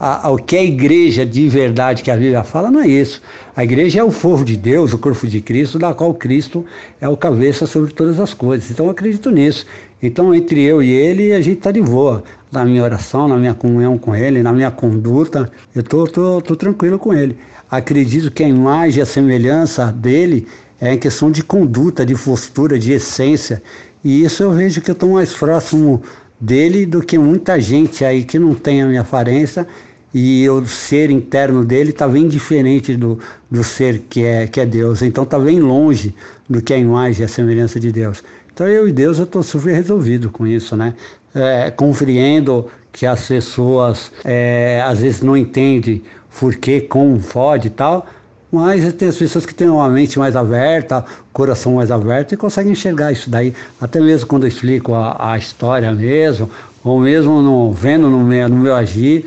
a, 0.00 0.26
a, 0.26 0.30
o 0.30 0.38
que 0.38 0.56
a 0.56 0.64
igreja 0.64 1.26
de 1.26 1.46
verdade 1.46 2.02
que 2.02 2.10
a 2.10 2.16
Bíblia 2.16 2.42
fala 2.42 2.70
não 2.70 2.80
é 2.80 2.88
isso. 2.88 3.20
A 3.54 3.62
igreja 3.62 4.00
é 4.00 4.02
o 4.02 4.10
povo 4.10 4.42
de 4.46 4.56
Deus, 4.56 4.94
o 4.94 4.98
corpo 4.98 5.26
de 5.26 5.42
Cristo, 5.42 5.78
da 5.78 5.92
qual 5.92 6.14
Cristo 6.14 6.64
é 7.02 7.06
o 7.06 7.18
cabeça 7.18 7.66
sobre 7.66 7.92
todas 7.92 8.18
as 8.18 8.32
coisas. 8.32 8.70
Então 8.70 8.86
eu 8.86 8.92
acredito 8.92 9.30
nisso. 9.30 9.66
Então 10.02 10.34
entre 10.34 10.62
eu 10.62 10.82
e 10.82 10.90
ele, 10.90 11.34
a 11.34 11.42
gente 11.42 11.58
está 11.58 11.70
de 11.70 11.82
boa. 11.82 12.24
Na 12.50 12.64
minha 12.64 12.82
oração, 12.82 13.28
na 13.28 13.36
minha 13.36 13.52
comunhão 13.52 13.98
com 13.98 14.16
ele, 14.16 14.42
na 14.42 14.54
minha 14.54 14.70
conduta, 14.70 15.52
eu 15.74 15.82
tô, 15.82 16.06
tô, 16.06 16.40
tô 16.40 16.56
tranquilo 16.56 16.98
com 16.98 17.12
ele. 17.12 17.36
Acredito 17.70 18.30
que 18.30 18.42
a 18.42 18.48
imagem 18.48 19.00
e 19.00 19.02
a 19.02 19.06
semelhança 19.06 19.92
dele 19.92 20.48
é 20.80 20.94
em 20.94 20.98
questão 20.98 21.30
de 21.30 21.42
conduta, 21.42 22.06
de 22.06 22.14
postura, 22.14 22.78
de 22.78 22.92
essência. 22.92 23.62
E 24.02 24.24
isso 24.24 24.42
eu 24.42 24.52
vejo 24.52 24.80
que 24.80 24.90
eu 24.90 24.94
estou 24.94 25.10
mais 25.10 25.34
próximo 25.34 26.02
dele 26.40 26.86
do 26.86 27.02
que 27.02 27.18
muita 27.18 27.60
gente 27.60 28.04
aí 28.04 28.24
que 28.24 28.38
não 28.38 28.54
tem 28.54 28.82
a 28.82 28.86
minha 28.86 29.02
aparência 29.02 29.66
e 30.12 30.48
o 30.48 30.66
ser 30.66 31.10
interno 31.10 31.64
dele 31.64 31.90
está 31.90 32.08
bem 32.08 32.26
diferente 32.26 32.96
do, 32.96 33.18
do 33.50 33.62
ser 33.62 34.00
que 34.08 34.24
é, 34.24 34.46
que 34.46 34.60
é 34.60 34.66
Deus. 34.66 35.02
Então 35.02 35.24
está 35.24 35.38
bem 35.38 35.60
longe 35.60 36.14
do 36.48 36.60
que 36.60 36.72
a 36.72 36.78
imagem 36.78 37.22
e 37.22 37.24
a 37.24 37.28
semelhança 37.28 37.78
de 37.78 37.92
Deus. 37.92 38.22
Então 38.52 38.66
eu 38.66 38.88
e 38.88 38.92
Deus 38.92 39.18
eu 39.18 39.24
estou 39.24 39.42
super 39.42 39.74
resolvido 39.74 40.30
com 40.30 40.46
isso, 40.46 40.76
né? 40.76 40.94
É, 41.32 41.70
compreendo 41.70 42.66
que 42.90 43.06
as 43.06 43.28
pessoas 43.28 44.10
é, 44.24 44.82
às 44.84 44.98
vezes 44.98 45.22
não 45.22 45.36
entendem 45.36 46.02
por 46.38 46.56
que, 46.56 46.80
como 46.80 47.20
pode 47.20 47.68
e 47.68 47.70
tal, 47.70 48.06
mas 48.50 48.92
tem 48.94 49.08
as 49.08 49.16
pessoas 49.16 49.46
que 49.46 49.54
têm 49.54 49.68
uma 49.68 49.88
mente 49.88 50.18
mais 50.18 50.34
aberta, 50.34 51.04
coração 51.32 51.74
mais 51.74 51.90
aberto 51.90 52.32
e 52.32 52.36
conseguem 52.36 52.72
enxergar 52.72 53.12
isso 53.12 53.30
daí. 53.30 53.54
Até 53.80 54.00
mesmo 54.00 54.26
quando 54.26 54.44
eu 54.44 54.48
explico 54.48 54.94
a, 54.94 55.32
a 55.32 55.38
história 55.38 55.92
mesmo, 55.92 56.50
ou 56.82 56.98
mesmo 56.98 57.42
no, 57.42 57.72
vendo 57.72 58.08
no 58.08 58.20
meu, 58.20 58.48
no 58.48 58.56
meu 58.56 58.74
agir, 58.74 59.26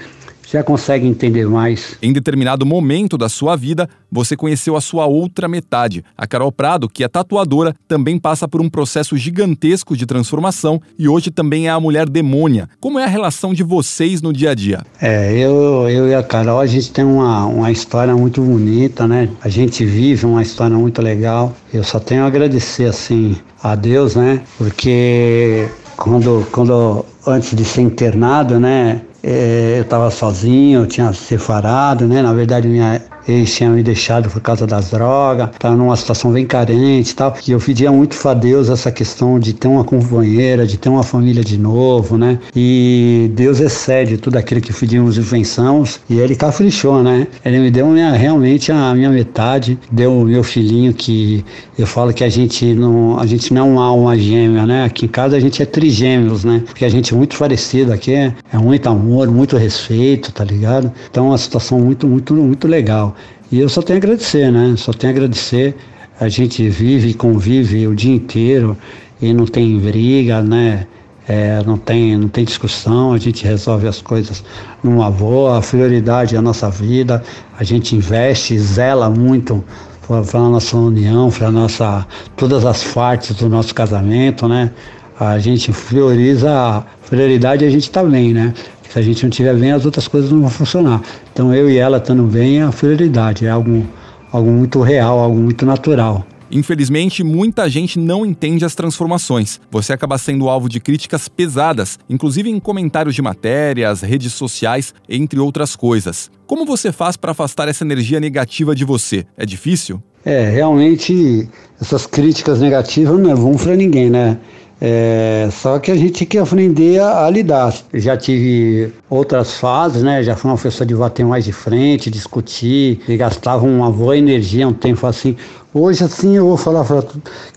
já 0.54 0.64
consegue 0.64 1.08
entender 1.08 1.48
mais. 1.48 1.98
Em 2.00 2.14
determinado 2.14 2.64
momento 2.64 3.18
da 3.18 3.28
sua 3.28 3.56
vida, 3.56 3.90
você 4.12 4.38
conheceu 4.38 4.76
a 4.76 4.82
sua 4.82 5.08
outra 5.08 5.48
metade. 5.48 6.06
A 6.16 6.28
Carol 6.28 6.52
Prado, 6.52 6.88
que 6.88 7.04
é 7.04 7.08
tatuadora, 7.08 7.74
também 7.88 8.20
passa 8.20 8.48
por 8.48 8.62
um 8.62 8.70
processo 8.70 9.18
gigantesco 9.18 9.98
de 9.98 10.06
transformação 10.06 10.80
e 10.98 11.10
hoje 11.10 11.32
também 11.32 11.68
é 11.68 11.72
a 11.72 11.80
mulher 11.80 12.08
demônia. 12.08 12.70
Como 12.80 13.00
é 13.00 13.04
a 13.04 13.08
relação 13.08 13.52
de 13.52 13.64
vocês 13.64 14.22
no 14.22 14.32
dia 14.32 14.52
a 14.52 14.54
dia? 14.54 14.84
É, 15.02 15.36
eu, 15.36 15.90
eu 15.90 16.08
e 16.08 16.14
a 16.14 16.22
Carol, 16.22 16.60
a 16.60 16.68
gente 16.68 16.92
tem 16.92 17.04
uma, 17.04 17.48
uma 17.48 17.72
história 17.72 18.16
muito 18.16 18.40
bonita, 18.40 19.08
né? 19.08 19.30
A 19.42 19.50
gente 19.50 19.84
vive 19.84 20.28
uma 20.28 20.44
história 20.44 20.78
muito 20.78 21.02
legal. 21.02 21.56
Eu 21.74 21.84
só 21.84 22.00
tenho 22.00 22.24
a 22.24 22.28
agradecer, 22.28 22.86
assim, 22.86 23.36
a 23.64 23.74
Deus, 23.74 24.16
né? 24.16 24.42
Porque 24.60 25.68
quando, 25.98 26.46
quando 26.52 27.04
antes 27.26 27.56
de 27.56 27.66
ser 27.66 27.82
internado, 27.82 28.60
né? 28.60 29.02
É, 29.26 29.78
eu 29.78 29.84
estava 29.84 30.12
sozinho, 30.12 30.82
eu 30.82 30.88
tinha 30.88 31.14
separado, 31.14 32.06
né? 32.08 32.22
Na 32.22 32.34
verdade, 32.34 32.68
minha 32.68 33.02
eles 33.28 33.56
tinham 33.56 33.74
me 33.74 33.84
deixado 33.84 34.30
por 34.30 34.42
causa 34.42 34.66
das 34.68 34.92
drogas, 34.92 35.50
estava 35.52 35.76
numa 35.76 35.96
situação 35.96 36.32
bem 36.32 36.46
carente 36.46 37.12
e 37.12 37.16
tal. 37.16 37.36
E 37.48 37.52
eu 37.52 37.60
pedia 37.60 37.92
muito 37.92 38.14
a 38.28 38.34
Deus 38.34 38.70
essa 38.70 38.92
questão 38.92 39.40
de 39.40 39.54
ter 39.54 39.68
uma 39.68 39.84
companheira, 39.84 40.66
de 40.66 40.78
ter 40.78 40.90
uma 40.90 41.04
família 41.04 41.44
de 41.44 41.58
novo, 41.58 42.18
né? 42.18 42.40
E 42.56 43.32
Deus 43.34 43.60
excede 43.60 44.18
tudo 44.18 44.38
aquilo 44.38 44.62
que 44.62 44.74
pedimos 44.74 45.18
e 45.18 45.22
pensamos. 45.22 46.00
E 46.10 46.20
ele 46.20 46.36
caprichou, 46.36 47.04
né? 47.04 47.28
Ele 47.44 47.60
me 47.60 47.72
deu 47.72 47.88
minha, 47.88 48.12
realmente 48.12 48.72
a 48.72 48.94
minha 48.94 49.10
metade, 49.10 49.78
deu 49.92 50.18
o 50.20 50.26
meu 50.26 50.44
filhinho 50.44 50.94
que 50.94 51.44
eu 51.78 51.88
falo 51.88 52.14
que 52.14 52.24
a 52.24 52.30
gente 52.30 52.74
não, 52.74 53.20
a 53.20 53.26
gente 53.26 53.54
não 53.54 53.82
é 53.82 53.90
uma 53.90 54.18
gêmea, 54.18 54.66
né? 54.66 54.84
Aqui 54.86 55.06
em 55.06 55.10
casa 55.10 55.36
a 55.36 55.40
gente 55.40 55.62
é 55.62 55.66
trigêmeos, 55.66 56.44
né? 56.44 56.64
Porque 56.66 56.86
a 56.86 56.90
gente 56.90 57.14
é 57.14 57.18
muito 57.18 57.38
parecido 57.38 57.92
aqui, 57.92 58.14
é, 58.14 58.34
é 58.52 58.58
muito 58.58 58.88
amor, 58.88 59.28
muito 59.30 59.58
respeito, 59.58 60.32
tá 60.32 60.44
ligado? 60.44 60.92
Então 61.10 61.26
é 61.26 61.30
uma 61.30 61.38
situação 61.38 61.80
muito, 61.80 62.08
muito, 62.08 62.34
muito 62.34 62.68
legal. 62.68 63.13
E 63.54 63.60
eu 63.60 63.70
só 63.70 63.84
tenho 63.84 63.98
a 63.98 64.02
agradecer, 64.02 64.52
né? 64.52 64.74
Só 64.76 64.92
tenho 64.92 65.14
a 65.14 65.16
agradecer. 65.16 65.76
A 66.20 66.28
gente 66.28 66.68
vive 66.70 67.10
e 67.10 67.14
convive 67.14 67.86
o 67.86 67.94
dia 67.94 68.16
inteiro 68.16 68.76
e 69.22 69.32
não 69.32 69.46
tem 69.46 69.78
briga, 69.78 70.42
né? 70.42 70.88
É, 71.28 71.62
não, 71.64 71.78
tem, 71.78 72.18
não 72.18 72.28
tem 72.28 72.46
discussão, 72.46 73.14
a 73.14 73.20
gente 73.20 73.46
resolve 73.46 73.88
as 73.88 74.02
coisas 74.02 74.44
numa 74.84 75.12
boa, 75.12 75.60
a 75.60 75.62
prioridade 75.62 76.34
é 76.34 76.40
a 76.40 76.42
nossa 76.42 76.68
vida, 76.68 77.24
a 77.56 77.64
gente 77.64 77.96
investe, 77.96 78.58
zela 78.58 79.08
muito 79.08 79.64
para 80.08 80.40
a 80.40 80.50
nossa 80.50 80.76
união, 80.76 81.30
para 81.30 81.52
nossa 81.52 82.08
todas 82.36 82.66
as 82.66 82.84
partes 82.84 83.36
do 83.36 83.48
nosso 83.48 83.76
casamento, 83.76 84.48
né? 84.48 84.72
A 85.20 85.38
gente 85.38 85.72
prioriza 85.72 86.52
a 86.52 86.84
prioridade 87.08 87.64
a 87.64 87.70
gente 87.70 87.84
está 87.84 88.04
bem, 88.04 88.34
né? 88.34 88.52
Se 88.94 89.00
a 89.00 89.02
gente 89.02 89.24
não 89.24 89.32
estiver 89.32 89.56
bem, 89.56 89.72
as 89.72 89.86
outras 89.86 90.08
coisas 90.08 90.30
não 90.30 90.42
vão 90.42 90.52
funcionar. 90.52 91.02
Então 91.34 91.52
eu 91.52 91.68
e 91.68 91.78
ela 91.78 91.98
estando 91.98 92.22
bem 92.26 92.60
é 92.60 92.62
a 92.62 92.70
prioridade, 92.70 93.44
é 93.44 93.50
algo, 93.50 93.84
algo 94.32 94.52
muito 94.52 94.84
real, 94.84 95.18
algo 95.18 95.36
muito 95.36 95.66
natural. 95.66 96.24
Infelizmente, 96.52 97.24
muita 97.24 97.68
gente 97.68 97.98
não 97.98 98.24
entende 98.24 98.64
as 98.64 98.76
transformações. 98.76 99.60
Você 99.72 99.94
acaba 99.94 100.20
sendo 100.20 100.48
alvo 100.48 100.70
de 100.70 100.80
críticas 100.80 101.28
pesadas, 101.28 101.98
inclusive 102.08 102.52
em 102.52 102.60
comentários 102.60 103.16
de 103.16 103.22
matérias, 103.24 104.02
redes 104.02 104.34
sociais, 104.34 104.94
entre 105.10 105.40
outras 105.40 105.76
coisas. 105.76 106.30
Como 106.46 106.64
você 106.64 106.92
faz 106.92 107.18
para 107.18 107.32
afastar 107.32 107.68
essa 107.68 107.84
energia 107.84 108.20
negativa 108.20 108.76
de 108.76 108.86
você? 108.86 109.26
É 109.36 109.44
difícil? 109.44 110.04
É, 110.24 110.52
realmente 110.52 111.50
essas 111.82 112.06
críticas 112.06 112.62
negativas 112.62 113.20
não 113.20 113.32
é 113.32 113.36
bom 113.36 113.56
para 113.56 113.76
ninguém, 113.76 114.12
né? 114.12 114.38
É, 114.86 115.48
só 115.50 115.80
que 115.80 115.90
a 115.90 115.96
gente 115.96 116.12
tem 116.12 116.28
que 116.28 116.38
aprender 116.38 117.00
a, 117.00 117.26
a, 117.26 117.30
lidar. 117.30 117.74
Já 117.94 118.18
tive 118.18 118.92
outras 119.10 119.54
fases, 119.54 120.04
né? 120.04 120.22
Já 120.22 120.36
fui 120.36 120.52
uma 120.52 120.58
pessoa 120.58 120.86
de 120.86 120.94
bater 120.94 121.26
mais 121.26 121.46
de 121.46 121.54
frente, 121.54 122.12
discutir, 122.12 123.00
e 123.08 123.16
gastava 123.16 123.66
uma 123.66 123.90
boa 123.90 124.18
energia 124.18 124.68
um 124.68 124.74
tempo 124.74 125.08
assim. 125.08 125.38
Hoje, 125.74 126.04
assim, 126.04 126.36
eu 126.36 126.48
vou 126.48 126.58
falar 126.58 126.84
pra, 126.84 127.02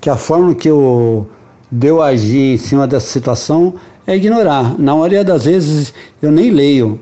que 0.01 0.09
a 0.09 0.17
forma 0.17 0.55
que 0.55 0.69
eu 0.69 1.27
deu 1.69 2.01
agir 2.01 2.55
em 2.55 2.59
cima 2.59 2.87
dessa 2.87 3.09
situação 3.09 3.75
é 4.07 4.15
ignorar. 4.15 4.79
Na 4.79 4.95
maioria 4.95 5.25
das 5.25 5.47
vezes 5.47 5.93
eu 6.23 6.31
nem 6.31 6.53
leio 6.53 7.01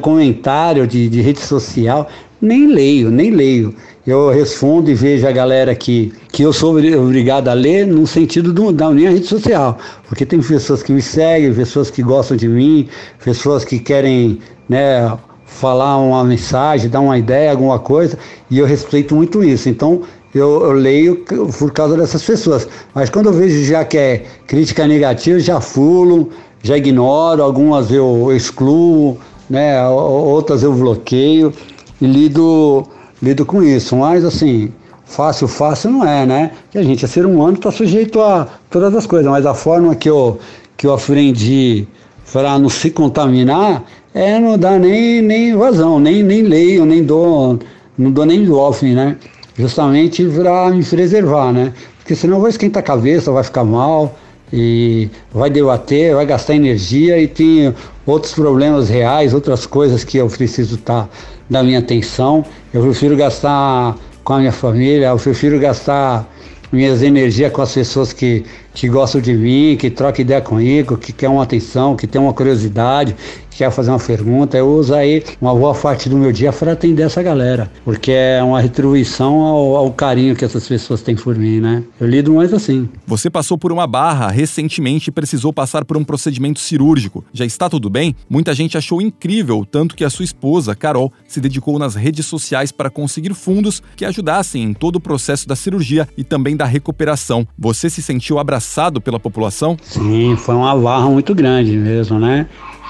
comentário 0.00 0.86
de, 0.86 1.06
de 1.10 1.20
rede 1.20 1.40
social, 1.40 2.08
nem 2.40 2.66
leio, 2.66 3.10
nem 3.10 3.30
leio. 3.30 3.74
Eu 4.06 4.30
respondo 4.30 4.90
e 4.90 4.94
vejo 4.94 5.26
a 5.26 5.32
galera 5.32 5.74
que, 5.74 6.12
que 6.32 6.42
eu 6.42 6.52
sou 6.52 6.76
obrigado 6.76 7.48
a 7.48 7.52
ler 7.52 7.86
no 7.86 8.06
sentido 8.06 8.52
do, 8.52 8.72
da 8.72 8.90
minha 8.90 9.10
rede 9.10 9.26
social. 9.26 9.78
Porque 10.08 10.24
tem 10.24 10.40
pessoas 10.40 10.82
que 10.82 10.92
me 10.92 11.02
seguem, 11.02 11.52
pessoas 11.52 11.90
que 11.90 12.02
gostam 12.02 12.36
de 12.36 12.48
mim, 12.48 12.88
pessoas 13.22 13.64
que 13.64 13.78
querem 13.78 14.38
né, 14.68 15.12
falar 15.44 15.98
uma 15.98 16.24
mensagem, 16.24 16.88
dar 16.88 17.00
uma 17.00 17.18
ideia, 17.18 17.50
alguma 17.50 17.78
coisa, 17.78 18.18
e 18.50 18.58
eu 18.58 18.66
respeito 18.66 19.14
muito 19.14 19.44
isso. 19.44 19.68
Então, 19.68 20.02
eu, 20.34 20.62
eu, 20.62 20.72
leio 20.72 21.24
por 21.58 21.70
causa 21.72 21.96
dessas 21.96 22.22
pessoas. 22.22 22.66
Mas 22.94 23.10
quando 23.10 23.26
eu 23.26 23.32
vejo 23.32 23.62
já 23.64 23.84
que 23.84 23.98
é 23.98 24.24
crítica 24.46 24.86
negativa, 24.86 25.38
já 25.38 25.60
fulo, 25.60 26.30
já 26.62 26.76
ignoro, 26.76 27.42
algumas 27.42 27.90
eu 27.90 28.34
excluo, 28.34 29.18
né, 29.48 29.86
outras 29.88 30.62
eu 30.62 30.72
bloqueio 30.72 31.52
e 32.00 32.06
lido, 32.06 32.86
lido 33.22 33.44
com 33.44 33.62
isso. 33.62 33.96
Mas 33.96 34.24
assim, 34.24 34.72
fácil, 35.04 35.48
fácil 35.48 35.90
não 35.90 36.06
é, 36.06 36.24
né? 36.24 36.50
Que 36.70 36.78
a 36.78 36.82
gente 36.82 37.04
é 37.04 37.08
ser 37.08 37.26
humano, 37.26 37.54
está 37.54 37.70
sujeito 37.70 38.20
a 38.20 38.46
todas 38.70 38.94
as 38.94 39.06
coisas, 39.06 39.30
mas 39.30 39.44
a 39.46 39.54
forma 39.54 39.94
que 39.94 40.08
eu, 40.08 40.38
que 40.76 40.86
eu 40.86 40.94
aprendi 40.94 41.86
para 42.32 42.58
não 42.58 42.68
se 42.68 42.90
contaminar 42.90 43.84
é 44.14 44.38
não 44.38 44.56
dar 44.56 44.78
nem, 44.78 45.20
nem 45.22 45.54
vazão, 45.56 46.00
nem, 46.00 46.22
nem 46.22 46.42
leio, 46.42 46.84
nem 46.84 47.04
dou, 47.04 47.58
não 47.96 48.10
dou 48.10 48.24
nem 48.24 48.48
off, 48.50 48.84
né? 48.84 49.16
Justamente 49.56 50.24
para 50.24 50.70
me 50.70 50.84
preservar, 50.84 51.52
né? 51.52 51.72
Porque 51.98 52.14
senão 52.14 52.40
vou 52.40 52.48
esquentar 52.48 52.80
a 52.80 52.86
cabeça, 52.86 53.30
vai 53.30 53.44
ficar 53.44 53.64
mal 53.64 54.16
e 54.52 55.08
vai 55.32 55.48
debater, 55.48 56.14
vai 56.14 56.26
gastar 56.26 56.54
energia 56.54 57.18
e 57.18 57.28
tem 57.28 57.74
outros 58.06 58.32
problemas 58.32 58.88
reais, 58.88 59.32
outras 59.32 59.66
coisas 59.66 60.02
que 60.02 60.18
eu 60.18 60.28
preciso 60.28 60.76
estar 60.76 61.04
tá, 61.04 61.08
da 61.48 61.62
minha 61.62 61.78
atenção. 61.78 62.44
Eu 62.72 62.82
prefiro 62.82 63.16
gastar 63.16 63.96
com 64.24 64.34
a 64.34 64.38
minha 64.38 64.52
família, 64.52 65.06
eu 65.06 65.16
prefiro 65.16 65.58
gastar 65.58 66.28
minhas 66.72 67.02
energias 67.02 67.52
com 67.52 67.62
as 67.62 67.72
pessoas 67.74 68.12
que, 68.12 68.44
que 68.72 68.88
gostam 68.88 69.20
de 69.20 69.34
mim, 69.34 69.76
que 69.78 69.90
trocam 69.90 70.22
ideia 70.22 70.40
comigo, 70.40 70.96
que 70.96 71.12
quer 71.12 71.28
uma 71.28 71.42
atenção, 71.42 71.96
que 71.96 72.06
tem 72.06 72.20
uma 72.20 72.32
curiosidade, 72.32 73.16
quer 73.60 73.70
fazer 73.70 73.90
uma 73.90 73.98
pergunta, 73.98 74.56
eu 74.56 74.66
uso 74.66 74.94
aí 74.94 75.22
uma 75.38 75.54
boa 75.54 75.74
parte 75.74 76.08
do 76.08 76.16
meu 76.16 76.32
dia 76.32 76.50
para 76.50 76.72
atender 76.72 77.02
essa 77.02 77.22
galera, 77.22 77.70
porque 77.84 78.10
é 78.10 78.42
uma 78.42 78.58
retribuição 78.58 79.42
ao, 79.42 79.76
ao, 79.76 79.92
carinho 79.92 80.34
que 80.34 80.42
essas 80.42 80.66
pessoas 80.66 81.02
têm 81.02 81.14
por 81.14 81.36
mim, 81.36 81.60
né? 81.60 81.84
Eu 82.00 82.06
lido 82.06 82.32
mais 82.32 82.54
assim. 82.54 82.88
Você 83.06 83.28
passou 83.28 83.58
por 83.58 83.70
uma 83.70 83.86
barra 83.86 84.30
recentemente 84.30 85.10
e 85.10 85.12
precisou 85.12 85.52
passar 85.52 85.84
por 85.84 85.98
um 85.98 86.02
procedimento 86.02 86.58
cirúrgico. 86.58 87.22
Já 87.34 87.44
está 87.44 87.68
tudo 87.68 87.90
bem? 87.90 88.16
Muita 88.30 88.54
gente 88.54 88.78
achou 88.78 89.02
incrível, 89.02 89.66
tanto 89.70 89.94
que 89.94 90.04
a 90.04 90.10
sua 90.10 90.24
esposa, 90.24 90.74
Carol, 90.74 91.12
se 91.28 91.38
dedicou 91.38 91.78
nas 91.78 91.94
redes 91.94 92.24
sociais 92.24 92.72
para 92.72 92.88
conseguir 92.88 93.34
fundos 93.34 93.82
que 93.94 94.06
ajudassem 94.06 94.62
em 94.62 94.72
todo 94.72 94.96
o 94.96 95.00
processo 95.00 95.46
da 95.46 95.54
cirurgia 95.54 96.08
e 96.16 96.24
também 96.24 96.56
da 96.56 96.64
recuperação. 96.64 97.46
Você 97.58 97.90
se 97.90 98.00
sentiu 98.00 98.38
abraçado 98.38 99.02
pela 99.02 99.20
população? 99.20 99.76
Sim, 99.82 100.34
foi 100.38 100.54
uma 100.54 100.74
barra 100.74 101.10
muito 101.10 101.34
grande 101.34 101.76
mesmo, 101.76 102.18
né? 102.18 102.46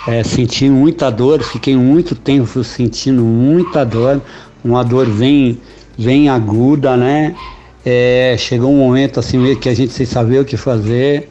É, 0.07 0.23
senti 0.23 0.69
muita 0.69 1.11
dor, 1.11 1.43
fiquei 1.43 1.77
muito 1.77 2.15
tempo 2.15 2.65
sentindo 2.65 3.23
muita 3.23 3.85
dor, 3.85 4.21
uma 4.65 4.83
dor 4.83 5.07
bem, 5.09 5.61
bem 5.99 6.29
aguda, 6.29 6.97
né? 6.97 7.35
É, 7.85 8.37
chegou 8.39 8.71
um 8.71 8.79
momento 8.79 9.21
assim 9.21 9.39
meio 9.39 9.59
que 9.59 9.69
a 9.69 9.75
gente 9.75 9.93
sem 9.93 10.05
saber 10.05 10.41
o 10.41 10.45
que 10.45 10.57
fazer 10.57 11.31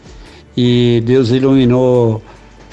e 0.57 1.01
Deus 1.05 1.29
iluminou 1.29 2.21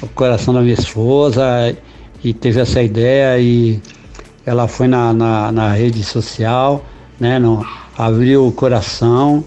o 0.03 0.07
coração 0.09 0.53
da 0.55 0.61
minha 0.61 0.75
esposa 0.75 1.76
e 2.25 2.33
teve 2.33 2.61
essa 2.61 2.83
ideia 2.83 3.38
e 3.38 3.81
ela 4.45 4.67
foi 4.69 4.88
na, 4.88 5.12
na, 5.12 5.53
na 5.53 5.73
rede 5.73 6.03
social, 6.03 6.85
né? 7.19 7.38
No, 7.38 7.67
abriu 7.97 8.47
o 8.47 8.53
coração 8.53 9.45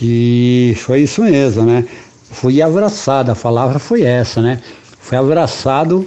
e 0.00 0.74
foi 0.78 1.02
isso 1.02 1.22
mesmo, 1.22 1.64
né? 1.64 1.84
Fui 2.30 2.62
abraçada, 2.62 3.32
a 3.32 3.36
palavra 3.36 3.78
foi 3.78 4.02
essa, 4.02 4.40
né? 4.40 4.60
Fui 5.08 5.16
abraçado, 5.16 6.06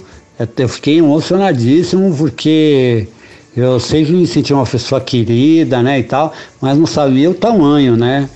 eu 0.56 0.68
fiquei 0.68 0.98
emocionadíssimo 0.98 2.14
porque 2.16 3.08
eu 3.56 3.80
sempre 3.80 4.12
me 4.12 4.24
senti 4.28 4.54
uma 4.54 4.64
pessoa 4.64 5.00
querida, 5.00 5.82
né, 5.82 5.98
e 5.98 6.04
tal, 6.04 6.32
mas 6.60 6.78
não 6.78 6.86
sabia 6.86 7.28
o 7.28 7.34
tamanho, 7.34 7.96
né? 7.96 8.30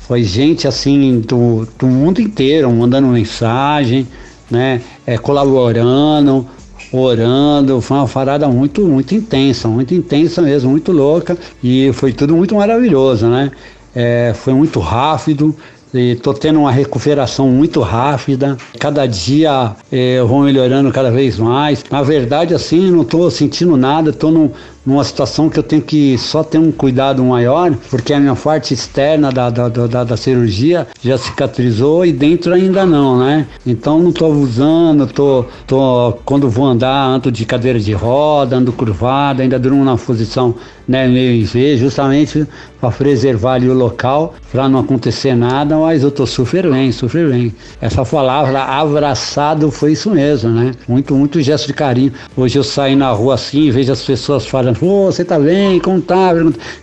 Foi 0.00 0.22
gente 0.22 0.68
assim 0.68 1.20
do, 1.20 1.66
do 1.78 1.86
mundo 1.86 2.20
inteiro 2.20 2.70
mandando 2.70 3.08
mensagem, 3.08 4.06
né, 4.50 4.82
é, 5.06 5.16
colaborando, 5.16 6.46
orando, 6.92 7.80
foi 7.80 7.96
uma 7.96 8.06
parada 8.06 8.46
muito, 8.48 8.82
muito 8.82 9.14
intensa, 9.14 9.66
muito 9.66 9.94
intensa 9.94 10.42
mesmo, 10.42 10.72
muito 10.72 10.92
louca 10.92 11.38
e 11.64 11.90
foi 11.94 12.12
tudo 12.12 12.36
muito 12.36 12.54
maravilhoso, 12.54 13.28
né? 13.28 13.50
É, 13.94 14.34
foi 14.34 14.52
muito 14.52 14.78
rápido, 14.78 15.56
Estou 15.94 16.32
tendo 16.32 16.60
uma 16.60 16.72
recuperação 16.72 17.48
muito 17.48 17.80
rápida. 17.80 18.56
Cada 18.78 19.04
dia 19.06 19.72
é, 19.90 20.18
eu 20.18 20.26
vou 20.26 20.40
melhorando 20.42 20.90
cada 20.90 21.10
vez 21.10 21.38
mais. 21.38 21.84
Na 21.90 22.02
verdade, 22.02 22.54
assim, 22.54 22.90
não 22.90 23.02
estou 23.02 23.30
sentindo 23.30 23.76
nada. 23.76 24.08
Estou 24.10 24.30
num, 24.30 24.50
numa 24.84 25.04
situação 25.04 25.48
que 25.48 25.58
eu 25.58 25.62
tenho 25.62 25.82
que 25.82 26.18
só 26.18 26.42
ter 26.42 26.58
um 26.58 26.72
cuidado 26.72 27.22
maior, 27.24 27.72
porque 27.90 28.12
a 28.12 28.20
minha 28.20 28.34
parte 28.34 28.74
externa 28.74 29.30
da, 29.30 29.48
da, 29.48 29.68
da, 29.68 30.04
da 30.04 30.16
cirurgia 30.16 30.86
já 31.02 31.16
cicatrizou 31.16 32.04
e 32.04 32.12
dentro 32.12 32.52
ainda 32.52 32.84
não, 32.84 33.18
né? 33.18 33.46
Então 33.66 34.00
não 34.00 34.10
estou 34.10 34.32
usando, 34.32 35.06
tô, 35.06 35.44
tô, 35.66 36.14
quando 36.24 36.50
vou 36.50 36.66
andar, 36.66 37.06
ando 37.06 37.30
de 37.30 37.44
cadeira 37.44 37.78
de 37.78 37.92
roda, 37.92 38.56
ando 38.56 38.72
curvado, 38.72 39.42
ainda 39.42 39.58
durmo 39.58 39.84
na 39.84 39.96
posição 39.96 40.54
né, 40.86 41.06
meio 41.06 41.32
em 41.32 41.44
V, 41.44 41.76
justamente 41.76 42.46
para 42.80 42.90
preservar 42.90 43.54
ali 43.54 43.68
o 43.68 43.74
local, 43.74 44.34
para 44.50 44.68
não 44.68 44.80
acontecer 44.80 45.34
nada, 45.34 45.76
mas 45.78 46.02
eu 46.02 46.10
tô 46.10 46.26
super 46.26 46.68
bem, 46.68 46.90
super 46.90 47.28
bem. 47.30 47.54
Essa 47.80 48.04
palavra 48.04 48.64
abraçado 48.64 49.70
foi 49.70 49.92
isso 49.92 50.10
mesmo, 50.10 50.50
né? 50.50 50.72
Muito, 50.88 51.14
muito 51.14 51.40
gesto 51.40 51.68
de 51.68 51.74
carinho. 51.74 52.12
Hoje 52.36 52.58
eu 52.58 52.64
saio 52.64 52.96
na 52.96 53.10
rua 53.12 53.34
assim, 53.34 53.70
vejo 53.70 53.92
as 53.92 54.02
pessoas 54.02 54.46
falando, 54.46 54.71
pô, 54.74 55.06
você 55.06 55.24
tá 55.24 55.38
bem? 55.38 55.78
Como 55.80 56.00
tá? 56.00 56.32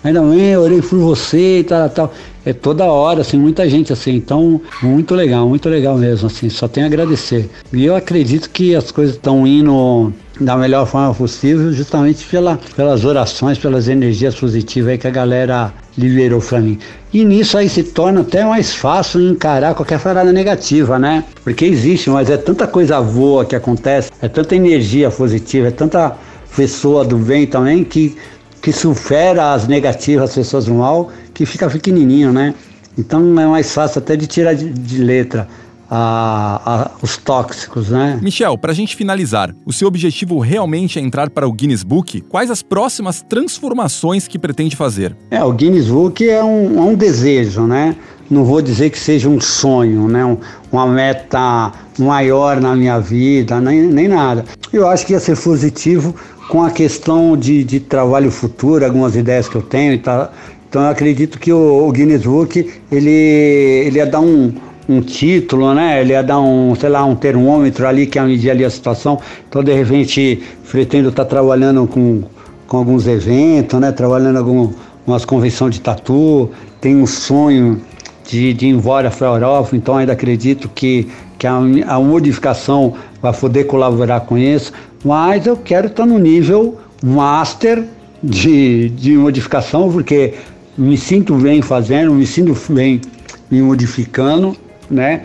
Ainda 0.03 0.21
bem, 0.21 0.51
eu 0.51 0.61
orei 0.61 0.81
por 0.81 0.99
você 0.99 1.59
e 1.59 1.63
tal, 1.63 1.89
tal. 1.89 2.13
É 2.45 2.53
toda 2.53 2.85
hora, 2.85 3.21
assim, 3.21 3.37
muita 3.37 3.69
gente 3.69 3.91
assim. 3.91 4.15
Então, 4.15 4.61
muito 4.81 5.13
legal, 5.13 5.47
muito 5.47 5.67
legal 5.69 5.97
mesmo, 5.97 6.27
assim. 6.27 6.49
Só 6.49 6.67
tenho 6.67 6.85
a 6.85 6.89
agradecer. 6.89 7.49
E 7.71 7.85
eu 7.85 7.95
acredito 7.95 8.49
que 8.49 8.75
as 8.75 8.91
coisas 8.91 9.15
estão 9.15 9.45
indo 9.45 10.11
da 10.39 10.55
melhor 10.55 10.85
forma 10.87 11.13
possível, 11.13 11.71
justamente 11.73 12.25
pela, 12.25 12.57
pelas 12.75 13.03
orações, 13.03 13.57
pelas 13.57 13.87
energias 13.87 14.35
positivas 14.35 14.91
aí 14.91 14.97
que 14.97 15.07
a 15.07 15.11
galera 15.11 15.73
liberou 15.97 16.39
para 16.39 16.59
mim. 16.61 16.79
E 17.13 17.25
nisso 17.25 17.57
aí 17.57 17.67
se 17.67 17.83
torna 17.83 18.21
até 18.21 18.45
mais 18.45 18.73
fácil 18.73 19.21
encarar 19.21 19.75
qualquer 19.75 19.99
parada 19.99 20.31
negativa, 20.31 20.97
né? 20.97 21.25
Porque 21.43 21.65
existe, 21.65 22.09
mas 22.09 22.29
é 22.29 22.37
tanta 22.37 22.65
coisa 22.65 23.01
boa 23.01 23.43
que 23.43 23.55
acontece, 23.55 24.09
é 24.21 24.29
tanta 24.29 24.55
energia 24.55 25.11
positiva, 25.11 25.67
é 25.67 25.71
tanta 25.71 26.15
pessoa 26.55 27.05
do 27.05 27.17
bem 27.17 27.47
também 27.47 27.83
que, 27.83 28.17
que 28.61 28.71
supera 28.71 29.53
as 29.53 29.67
negativas, 29.67 30.29
as 30.29 30.35
pessoas 30.35 30.65
do 30.65 30.73
mal, 30.73 31.11
que 31.33 31.45
fica 31.45 31.69
pequenininho, 31.69 32.31
né? 32.31 32.53
Então 32.97 33.21
é 33.39 33.47
mais 33.47 33.73
fácil 33.73 33.99
até 33.99 34.15
de 34.15 34.27
tirar 34.27 34.53
de, 34.53 34.69
de 34.69 34.97
letra 34.97 35.47
a, 35.89 36.61
a, 36.65 36.91
os 37.01 37.17
tóxicos, 37.17 37.89
né? 37.89 38.19
Michel, 38.21 38.57
para 38.57 38.71
a 38.71 38.75
gente 38.75 38.95
finalizar, 38.95 39.55
o 39.65 39.73
seu 39.73 39.87
objetivo 39.87 40.39
realmente 40.39 40.99
é 40.99 41.01
entrar 41.01 41.29
para 41.29 41.47
o 41.47 41.51
Guinness 41.51 41.81
Book? 41.81 42.21
Quais 42.21 42.51
as 42.51 42.61
próximas 42.61 43.21
transformações 43.27 44.27
que 44.27 44.37
pretende 44.37 44.75
fazer? 44.75 45.15
É, 45.31 45.43
o 45.43 45.51
Guinness 45.51 45.87
Book 45.87 46.27
é 46.27 46.43
um, 46.43 46.77
é 46.77 46.81
um 46.81 46.95
desejo, 46.95 47.61
né? 47.61 47.95
Não 48.29 48.45
vou 48.45 48.61
dizer 48.61 48.91
que 48.91 48.99
seja 48.99 49.27
um 49.27 49.41
sonho, 49.41 50.07
né? 50.07 50.23
Um, 50.23 50.37
uma 50.71 50.85
meta 50.85 51.71
maior 51.97 52.61
na 52.61 52.75
minha 52.75 52.99
vida, 52.99 53.59
nem, 53.59 53.81
nem 53.81 54.07
nada. 54.07 54.45
Eu 54.71 54.87
acho 54.87 55.05
que 55.07 55.13
ia 55.13 55.19
ser 55.19 55.35
positivo 55.35 56.13
com 56.49 56.63
a 56.63 56.71
questão 56.71 57.37
de, 57.37 57.63
de 57.63 57.79
trabalho 57.79 58.31
futuro, 58.31 58.83
algumas 58.83 59.15
ideias 59.15 59.47
que 59.47 59.55
eu 59.55 59.61
tenho 59.61 59.93
e 59.93 59.99
tal. 59.99 60.33
Então 60.67 60.81
eu 60.81 60.89
acredito 60.89 61.39
que 61.39 61.53
o, 61.53 61.87
o 61.87 61.91
Guinness 61.91 62.23
Book 62.23 62.67
ele, 62.91 63.09
ele 63.09 63.99
ia 63.99 64.05
dar 64.07 64.19
um, 64.19 64.51
um 64.89 64.99
título, 64.99 65.75
né? 65.75 66.01
Ele 66.01 66.13
ia 66.13 66.23
dar 66.23 66.39
um, 66.39 66.73
sei 66.73 66.89
lá, 66.89 67.05
um 67.05 67.15
termômetro 67.15 67.87
ali 67.87 68.07
que 68.07 68.17
ia 68.17 68.25
medir 68.25 68.49
ali 68.49 68.65
a 68.65 68.69
situação. 68.69 69.19
Então, 69.47 69.63
de 69.63 69.71
repente, 69.71 70.41
pretendo 70.69 71.09
estar 71.09 71.23
tá 71.23 71.29
trabalhando 71.29 71.85
com, 71.85 72.23
com 72.67 72.77
alguns 72.77 73.05
eventos, 73.05 73.79
né? 73.79 73.91
Trabalhando 73.91 74.37
algumas 74.37 75.23
convenções 75.25 75.75
de 75.75 75.81
tatu. 75.81 76.49
Tenho 76.81 77.03
um 77.03 77.07
sonho 77.07 77.79
de, 78.27 78.55
de 78.55 78.65
ir 78.65 78.69
embora 78.69 79.11
para 79.11 79.27
a 79.27 79.33
Europa, 79.33 79.75
então 79.75 79.97
ainda 79.97 80.13
acredito 80.13 80.67
que, 80.73 81.07
que 81.39 81.47
a, 81.47 81.55
a 81.55 81.99
modificação 81.99 82.93
vai 83.21 83.33
poder 83.33 83.63
colaborar 83.63 84.21
com 84.21 84.37
isso. 84.37 84.71
Mas 85.03 85.47
eu 85.47 85.57
quero 85.57 85.87
estar 85.87 86.05
no 86.05 86.19
nível 86.19 86.77
master 87.01 87.83
de, 88.21 88.89
de 88.89 89.17
modificação, 89.17 89.91
porque 89.91 90.35
me 90.77 90.97
sinto 90.97 91.33
bem 91.35 91.61
fazendo, 91.61 92.13
me 92.13 92.27
sinto 92.27 92.55
bem 92.71 93.01
me 93.49 93.61
modificando 93.61 94.55
né? 94.89 95.21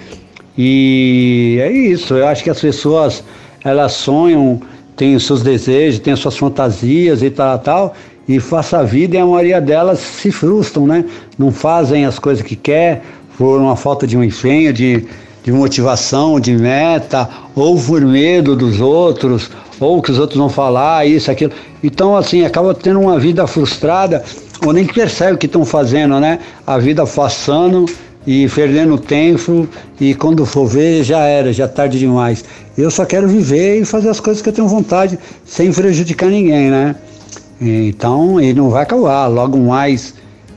E 0.57 1.59
é 1.61 1.73
isso, 1.73 2.15
eu 2.15 2.27
acho 2.27 2.45
que 2.45 2.51
as 2.51 2.61
pessoas 2.61 3.25
elas 3.65 3.93
sonham, 3.93 4.61
têm 4.95 5.17
os 5.17 5.27
seus 5.27 5.43
desejos, 5.43 5.99
têm 5.99 6.13
as 6.13 6.21
suas 6.21 6.37
fantasias 6.37 7.23
e 7.23 7.31
tal, 7.31 7.59
tal, 7.59 7.95
e 8.29 8.39
faça 8.39 8.79
a 8.79 8.83
vida 8.83 9.17
e 9.17 9.19
a 9.19 9.27
maioria 9.27 9.61
delas 9.61 9.99
se 9.99 10.31
frustram, 10.31 10.87
né? 10.87 11.05
Não 11.39 11.51
fazem 11.51 12.05
as 12.05 12.19
coisas 12.19 12.45
que 12.45 12.55
quer 12.55 13.03
por 13.37 13.61
uma 13.61 13.75
falta 13.75 14.07
de 14.07 14.17
um 14.17 14.23
empenho, 14.23 14.73
de, 14.73 15.05
de 15.45 15.53
motivação, 15.53 16.41
de 16.41 16.57
meta, 16.57 17.29
ou 17.55 17.79
por 17.79 18.01
medo 18.01 18.57
dos 18.57 18.81
outros, 18.81 19.51
ou 19.79 20.01
que 20.01 20.11
os 20.11 20.19
outros 20.19 20.39
vão 20.39 20.49
falar, 20.49 21.07
isso, 21.07 21.31
aquilo. 21.31 21.53
Então, 21.83 22.17
assim, 22.17 22.45
acaba 22.45 22.75
tendo 22.75 22.99
uma 22.99 23.19
vida 23.19 23.47
frustrada, 23.47 24.25
ou 24.65 24.73
nem 24.73 24.87
percebe 24.87 25.35
o 25.35 25.39
que 25.39 25.47
estão 25.47 25.65
fazendo, 25.65 26.19
né? 26.19 26.39
A 26.67 26.79
vida 26.79 27.07
passando 27.07 27.85
e 28.27 28.49
perdendo 28.49 28.97
tempo 28.97 29.69
e 30.01 30.15
quando 30.15 30.47
for 30.47 30.67
ver 30.67 31.05
já 31.05 31.21
era, 31.21 31.53
já 31.53 31.69
tarde 31.69 31.99
demais. 31.99 32.43
Eu 32.77 32.91
só 32.91 33.05
quero 33.05 33.29
viver 33.29 33.81
e 33.81 33.85
fazer 33.85 34.09
as 34.09 34.21
coisas 34.21 34.43
que 34.43 34.49
eu 34.49 34.53
tenho 34.53 34.67
vontade 34.67 35.19
sem 35.45 35.71
prejudicar 35.71 36.31
ninguém, 36.31 36.71
né? 36.71 36.97
Então, 37.61 38.41
ele 38.41 38.55
não 38.55 38.71
vai 38.71 38.83
acabar. 38.83 39.27
Logo 39.27 39.59
mais, 39.59 40.15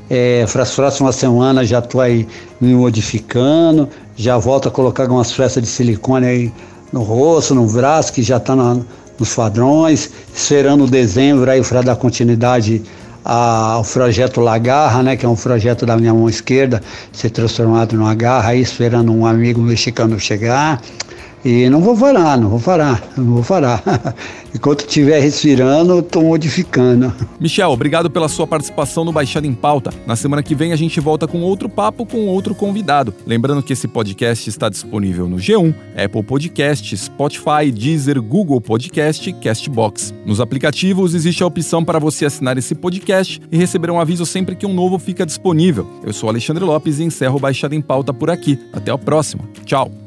é, 0.09 0.45
para 0.51 0.63
as 0.63 0.73
próximas 0.73 1.15
semanas 1.15 1.67
já 1.67 1.79
estou 1.79 2.01
aí 2.01 2.27
me 2.59 2.73
modificando, 2.73 3.89
já 4.17 4.37
volto 4.37 4.67
a 4.67 4.71
colocar 4.71 5.03
algumas 5.03 5.31
peças 5.31 5.61
de 5.61 5.69
silicone 5.69 6.25
aí 6.25 6.53
no 6.91 7.03
rosto, 7.03 7.53
no 7.53 7.67
braço, 7.67 8.11
que 8.11 8.23
já 8.23 8.37
está 8.37 8.55
nos 8.55 9.35
padrões, 9.35 10.09
esperando 10.33 10.87
dezembro 10.87 11.49
aí 11.49 11.63
para 11.63 11.81
dar 11.83 11.95
continuidade 11.95 12.81
ao 13.23 13.83
projeto 13.83 14.39
Lagarra, 14.39 15.03
né, 15.03 15.15
que 15.15 15.25
é 15.25 15.29
um 15.29 15.35
projeto 15.35 15.85
da 15.85 15.97
minha 15.97 16.13
mão 16.13 16.29
esquerda, 16.29 16.81
ser 17.11 17.29
transformado 17.29 17.95
numa 17.95 18.15
garra, 18.15 18.51
aí 18.51 18.61
esperando 18.61 19.13
um 19.13 19.25
amigo 19.25 19.61
mexicano 19.61 20.19
chegar. 20.19 20.81
E 21.45 21.69
não 21.69 21.81
vou 21.81 21.95
parar, 21.95 22.37
não 22.37 22.49
vou 22.49 22.59
parar, 22.59 23.01
não 23.15 23.35
vou 23.35 23.43
parar. 23.43 23.83
Enquanto 24.53 24.81
estiver 24.81 25.19
respirando, 25.19 25.99
estou 25.99 26.23
modificando. 26.23 27.13
Michel, 27.39 27.69
obrigado 27.69 28.09
pela 28.09 28.27
sua 28.27 28.47
participação 28.47 29.05
no 29.05 29.11
Baixada 29.11 29.45
em 29.45 29.53
Pauta. 29.53 29.91
Na 30.05 30.15
semana 30.15 30.41
que 30.41 30.55
vem 30.55 30.73
a 30.73 30.75
gente 30.75 30.99
volta 30.99 31.27
com 31.27 31.41
outro 31.41 31.69
papo 31.69 32.05
com 32.05 32.27
outro 32.27 32.55
convidado. 32.55 33.13
Lembrando 33.25 33.61
que 33.61 33.73
esse 33.73 33.87
podcast 33.87 34.49
está 34.49 34.67
disponível 34.67 35.27
no 35.27 35.37
G1, 35.37 35.75
Apple 35.95 36.23
Podcast, 36.23 36.97
Spotify, 36.97 37.71
Deezer, 37.71 38.21
Google 38.21 38.59
Podcast 38.59 39.31
Castbox. 39.33 40.13
Nos 40.25 40.41
aplicativos 40.41 41.13
existe 41.13 41.43
a 41.43 41.47
opção 41.47 41.85
para 41.85 41.99
você 41.99 42.25
assinar 42.25 42.57
esse 42.57 42.73
podcast 42.73 43.39
e 43.51 43.57
receber 43.57 43.91
um 43.91 43.99
aviso 43.99 44.25
sempre 44.25 44.55
que 44.55 44.65
um 44.65 44.73
novo 44.73 44.97
fica 44.97 45.25
disponível. 45.25 45.87
Eu 46.03 46.13
sou 46.13 46.29
Alexandre 46.29 46.63
Lopes 46.63 46.99
e 46.99 47.03
encerro 47.03 47.37
o 47.37 47.39
Baixada 47.39 47.75
em 47.75 47.81
Pauta 47.81 48.13
por 48.13 48.29
aqui. 48.29 48.59
Até 48.73 48.91
a 48.91 48.97
próxima. 48.97 49.43
Tchau. 49.65 50.06